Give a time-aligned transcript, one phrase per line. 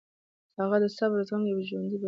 [0.59, 1.99] هغه د صبر او زغم یوه ژوندۍ بېلګه ده.